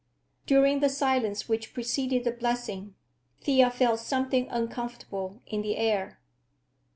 [0.47, 2.95] During the silence which preceded the blessing,
[3.43, 6.19] Thea felt something uncomfortable in the air.